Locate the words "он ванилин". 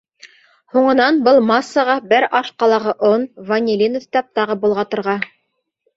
3.13-4.01